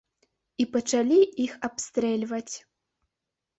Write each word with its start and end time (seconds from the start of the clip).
І 0.63 0.65
пачалі 0.75 1.19
іх 1.45 1.53
абстрэльваць. 1.69 2.53